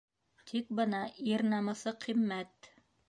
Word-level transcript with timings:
Тик 0.51 0.71
бына 0.79 1.01
ир 1.33 1.45
намыҫы 1.51 1.95
ҡиммәт. 2.07 2.73